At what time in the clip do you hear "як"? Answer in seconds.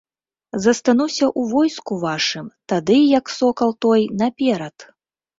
3.19-3.25